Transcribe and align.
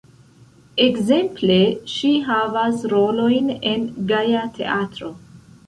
Ekzemple 0.85 1.57
ŝi 1.97 2.11
havas 2.31 2.81
rolojn 2.95 3.55
en 3.75 3.87
Gaja 4.15 4.51
Teatro. 4.59 5.17